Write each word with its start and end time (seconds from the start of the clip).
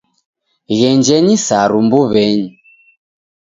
Ghenjenyi 0.77 1.35
saru 1.47 1.79
mbuw'enyi 1.85 2.47